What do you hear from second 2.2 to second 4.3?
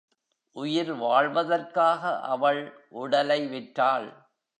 அவள் உடலை விற்றாள்.